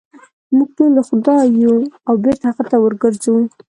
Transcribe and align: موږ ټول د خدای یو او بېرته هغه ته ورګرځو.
موږ 0.55 0.69
ټول 0.77 0.91
د 0.95 0.99
خدای 1.09 1.43
یو 1.63 1.75
او 2.07 2.13
بېرته 2.23 2.45
هغه 2.49 2.63
ته 2.71 2.77
ورګرځو. 2.79 3.35